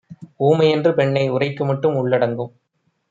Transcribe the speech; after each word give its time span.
ஊமைஎன்று 0.39 0.91
பெண்ணை 0.93 1.23
உரைக்குமட்டும் 1.29 1.95
உள்ளடங்கும் 1.95 2.51